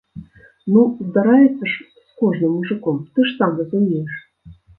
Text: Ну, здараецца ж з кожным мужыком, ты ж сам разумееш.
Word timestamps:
Ну, 0.75 0.81
здараецца 1.09 1.63
ж 1.73 1.73
з 1.73 2.17
кожным 2.23 2.57
мужыком, 2.63 2.97
ты 3.13 3.27
ж 3.29 3.37
сам 3.37 3.51
разумееш. 3.61 4.13